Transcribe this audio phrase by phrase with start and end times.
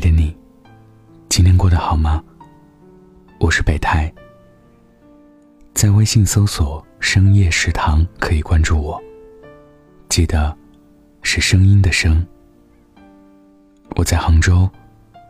[0.00, 0.34] 的你，
[1.28, 2.24] 今天过得好吗？
[3.38, 4.10] 我是北太，
[5.74, 9.00] 在微信搜索“深夜食堂”可以关注我。
[10.08, 10.56] 记得
[11.22, 12.26] 是声音的声。
[13.96, 14.68] 我在杭州，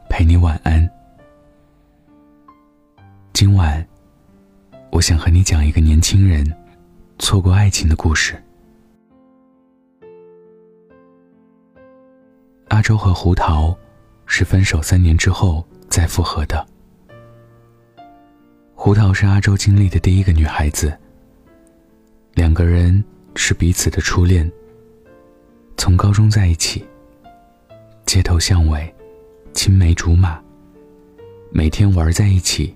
[0.08, 0.88] 陪你晚安。
[3.32, 3.84] 今晚，
[4.92, 6.46] 我想和你讲一个年轻人
[7.18, 8.40] 错过爱情的故事。
[12.68, 13.76] 阿周和胡桃
[14.32, 16.64] 是分手三年之后再复合的。
[18.76, 20.96] 胡桃是阿周经历的第一个女孩子，
[22.34, 24.48] 两个人是彼此的初恋。
[25.76, 26.86] 从高中在一起，
[28.06, 28.94] 街头巷尾，
[29.52, 30.40] 青梅竹马，
[31.50, 32.74] 每天玩在一起，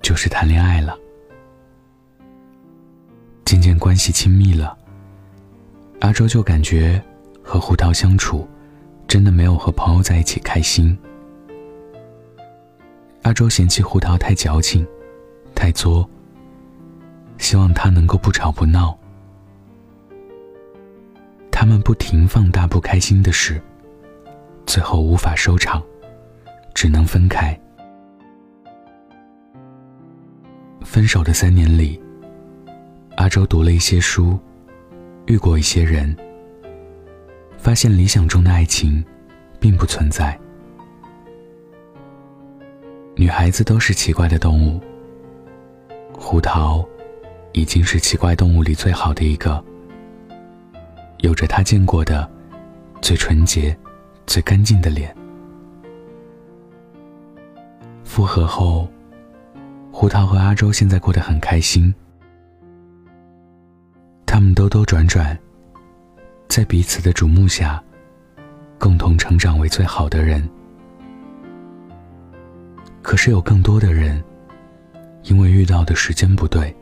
[0.00, 0.98] 就是谈恋爱了。
[3.44, 4.76] 渐渐关系亲密了，
[6.00, 7.00] 阿周就感觉
[7.42, 8.48] 和胡桃相处。
[9.08, 10.96] 真的没有和朋友在一起开心。
[13.22, 14.86] 阿周嫌弃胡桃太矫情，
[15.54, 16.08] 太作，
[17.38, 18.96] 希望他能够不吵不闹。
[21.50, 23.60] 他们不停放大不开心的事，
[24.66, 25.82] 最后无法收场，
[26.74, 27.58] 只能分开。
[30.82, 32.00] 分手的三年里，
[33.16, 34.38] 阿周读了一些书，
[35.26, 36.14] 遇过一些人。
[37.68, 39.04] 发现理想中的爱情，
[39.60, 40.40] 并不存在。
[43.14, 44.80] 女孩子都是奇怪的动物。
[46.14, 46.82] 胡桃，
[47.52, 49.62] 已经是奇怪动物里最好的一个，
[51.18, 52.26] 有着他见过的
[53.02, 53.76] 最纯洁、
[54.26, 55.14] 最干净的脸。
[58.02, 58.88] 复合后，
[59.92, 61.94] 胡桃和阿周现在过得很开心。
[64.24, 65.38] 他们兜兜转转。
[66.48, 67.80] 在彼此的瞩目下，
[68.78, 70.48] 共同成长为最好的人。
[73.02, 74.22] 可是有更多的人，
[75.24, 76.74] 因为遇到的时间不对，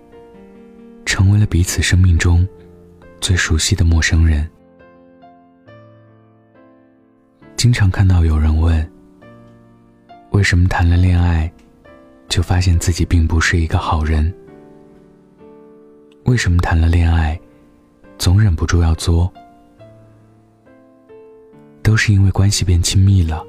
[1.04, 2.46] 成为了彼此生命中
[3.20, 4.48] 最熟悉的陌生人。
[7.56, 8.90] 经常看到有人问：
[10.30, 11.52] 为什么谈了恋爱，
[12.28, 14.32] 就发现自己并不是一个好人？
[16.24, 17.38] 为什么谈了恋爱，
[18.16, 19.32] 总忍不住要作？
[21.86, 23.46] 都是因为关系变亲密了，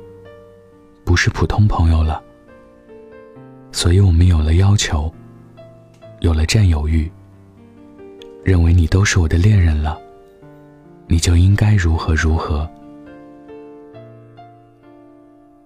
[1.03, 2.23] 不是普通朋友了，
[3.71, 5.11] 所以我们有了要求，
[6.19, 7.11] 有了占有欲，
[8.43, 9.99] 认为你都是我的恋人了，
[11.07, 12.69] 你就应该如何如何。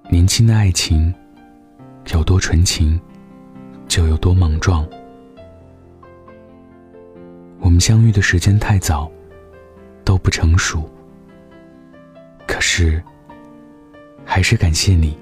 [0.09, 1.13] 年轻的爱情
[2.13, 2.97] 有多纯情，
[3.89, 4.87] 就有多莽撞。
[7.59, 9.11] 我们相遇的时间太早，
[10.05, 10.89] 都不成熟。
[12.47, 13.01] 可是，
[14.25, 15.17] 还是感谢你，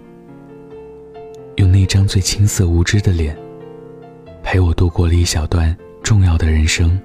[1.56, 3.38] 用那张最青涩无知的脸，
[4.44, 7.00] 陪我度过了一小段重要的人生。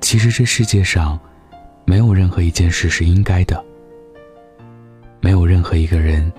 [0.00, 1.18] 其实这世界上，
[1.84, 3.64] 没有任何一件事是应该的，
[5.20, 6.30] 没有任何一个人，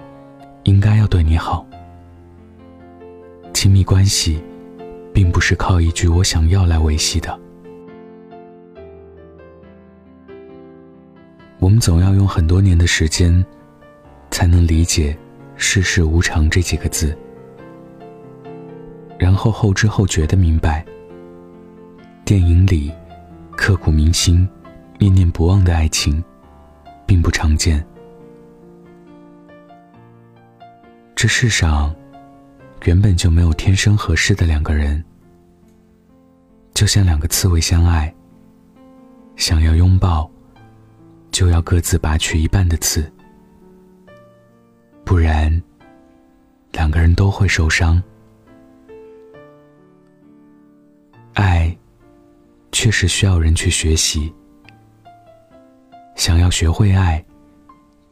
[0.64, 1.66] 应该要对你好。
[3.54, 4.42] 亲密关系，
[5.14, 7.40] 并不是靠一句“我想要”来维系的。
[11.64, 13.34] 我们总要用很多年的时间，
[14.30, 15.18] 才能理解
[15.56, 17.18] “世事无常”这几个字，
[19.18, 20.86] 然后后知后觉的明白，
[22.26, 22.92] 电影里
[23.56, 24.46] 刻骨铭心、
[25.00, 26.22] 念念不忘的爱情，
[27.06, 27.82] 并不常见。
[31.16, 31.96] 这世上
[32.84, 35.02] 原本就没有天生合适的两个人，
[36.74, 38.14] 就像两个刺猬相爱，
[39.38, 40.30] 想要拥抱。
[41.34, 43.12] 就要各自拔去一半的刺，
[45.04, 45.62] 不然
[46.72, 48.02] 两个人都会受伤。
[51.34, 51.76] 爱
[52.72, 54.32] 确实需要人去学习。
[56.16, 57.26] 想要学会爱，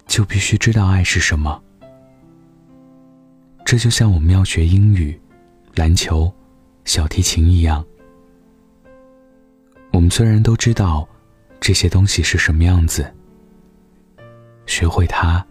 [0.07, 1.62] 就必须知道爱是什么。
[3.63, 5.17] 这就像我们要学英语、
[5.75, 6.33] 篮球、
[6.85, 7.85] 小提琴一样。
[9.94, 11.07] 我们虽然都知道。
[11.61, 13.05] 这些东西是什么样子？
[14.65, 15.45] 学会它，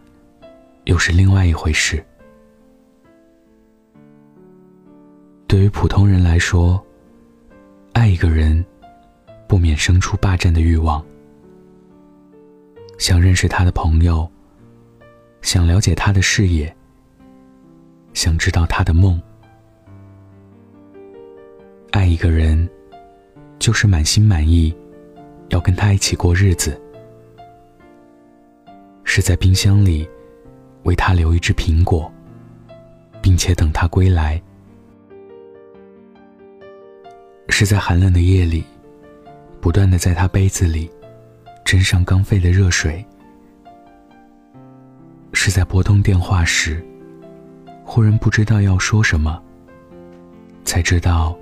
[0.85, 2.05] 又是另外一回事。
[5.47, 6.85] 对于普通人来说，
[7.93, 8.65] 爱一个人，
[9.47, 11.05] 不免生出霸占的欲望，
[12.99, 14.29] 想认识他的朋友，
[15.43, 16.77] 想了解他的事业，
[18.15, 19.21] 想知道他的梦。
[21.93, 22.69] 爱一个人，
[23.61, 24.75] 就是满心满意。
[25.51, 26.81] 要跟他一起过日子，
[29.05, 30.09] 是在冰箱里
[30.85, 32.11] 为他留一只苹果，
[33.21, 34.41] 并且等他归来；
[37.49, 38.65] 是在寒冷的夜里，
[39.61, 40.91] 不断的在他杯子里
[41.65, 43.05] 斟上刚沸的热水；
[45.33, 46.85] 是在拨通电话时，
[47.85, 49.43] 忽然不知道要说什么，
[50.65, 51.37] 才知道，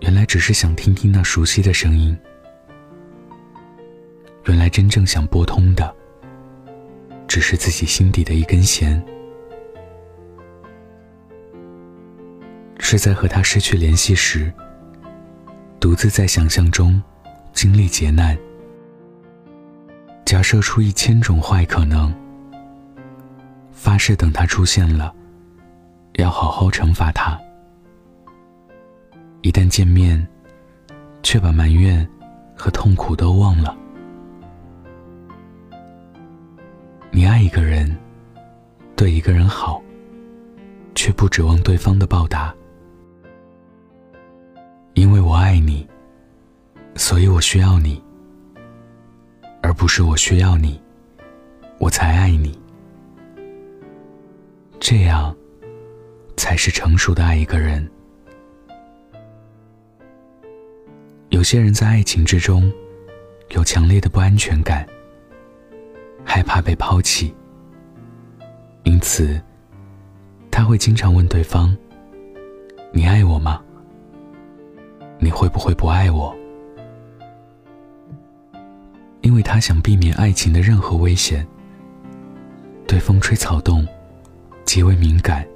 [0.00, 2.16] 原来只是想听听那熟悉的声音。
[4.46, 5.94] 原来真正想拨通的，
[7.28, 9.02] 只是自己心底的一根弦。
[12.78, 14.52] 是在和他失去联系时，
[15.78, 17.00] 独自在想象中
[17.52, 18.36] 经历劫难，
[20.24, 22.12] 假设出一千种坏可能，
[23.70, 25.14] 发誓等他出现了，
[26.14, 27.38] 要好好惩罚他。
[29.40, 30.26] 一旦见面，
[31.22, 32.06] 却把埋怨
[32.54, 33.76] 和痛苦都忘了。
[37.14, 37.94] 你爱一个人，
[38.96, 39.82] 对一个人好，
[40.94, 42.54] 却不指望对方的报答。
[44.94, 45.86] 因为我爱你，
[46.96, 48.02] 所以我需要你，
[49.60, 50.80] 而不是我需要你，
[51.78, 52.58] 我才爱你。
[54.80, 55.36] 这样，
[56.38, 57.86] 才是成熟的爱一个人。
[61.28, 62.72] 有些人在爱情之中，
[63.50, 64.88] 有强烈的不安全感。
[66.24, 67.34] 害怕被抛弃，
[68.84, 69.40] 因此
[70.50, 71.76] 他会经常问对方
[72.92, 73.62] ：“你爱我吗？
[75.18, 76.34] 你会不会不爱我？”
[79.22, 81.46] 因为他想避免爱情的任何危险，
[82.88, 83.86] 对风吹草动
[84.64, 85.46] 极为敏感。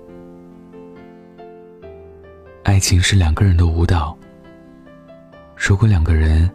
[2.63, 4.17] 爱情是两个人的舞蹈，
[5.57, 6.49] 如果两个人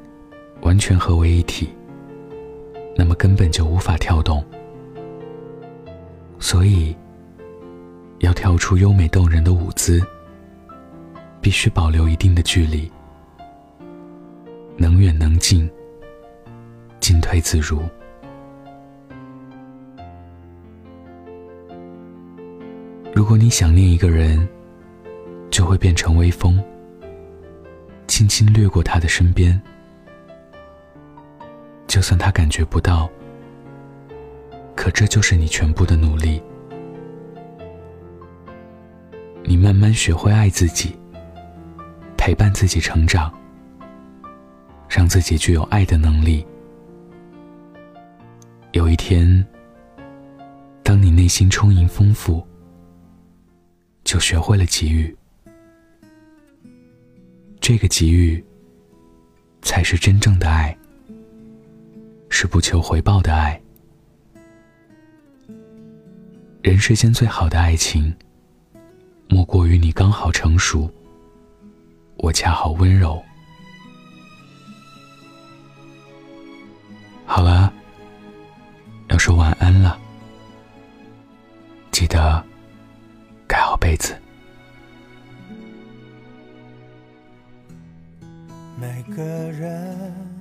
[0.61, 1.69] 完全合为一体。
[3.01, 4.45] 那么根本就无法跳动，
[6.37, 6.95] 所以
[8.19, 9.99] 要跳出优美动人的舞姿，
[11.41, 12.91] 必须保留一定的距离，
[14.77, 15.67] 能远能近，
[16.99, 17.81] 进退自如。
[23.15, 24.47] 如果你想念一个人，
[25.49, 26.63] 就会变成微风，
[28.05, 29.59] 轻轻掠过他的身边。
[31.91, 33.11] 就算他感觉不到，
[34.77, 36.41] 可这就是你全部的努力。
[39.43, 40.95] 你慢慢学会爱自己，
[42.17, 43.29] 陪伴自己成长，
[44.87, 46.47] 让自己具有爱的能力。
[48.71, 49.45] 有一天，
[50.83, 52.41] 当你内心充盈丰富，
[54.05, 55.13] 就学会了给予。
[57.59, 58.41] 这个给予，
[59.61, 60.73] 才是真正的爱。
[62.33, 63.61] 是不求回报的爱。
[66.63, 68.11] 人世间最好的爱情，
[69.27, 70.89] 莫过于你刚好成熟，
[72.15, 73.21] 我恰好温柔。
[77.25, 77.71] 好了，
[79.09, 79.99] 要说晚安了，
[81.91, 82.43] 记得
[83.45, 84.15] 盖好被子。
[88.79, 90.40] 每个人。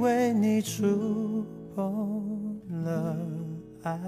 [0.00, 3.16] 为你触碰了
[3.82, 3.98] 爱，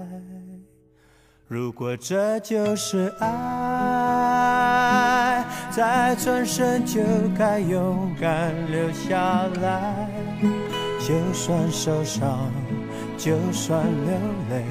[1.47, 3.25] 如果这就是爱，
[5.71, 7.01] 再转身就
[7.37, 10.09] 该勇敢留下来。
[10.99, 12.51] 就算受伤，
[13.17, 14.13] 就算流
[14.49, 14.63] 泪，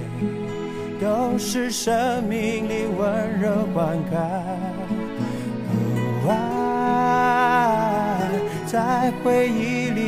[1.00, 4.16] 都是生命里温柔灌溉。
[6.28, 6.34] 爱
[8.66, 10.07] 在回忆里。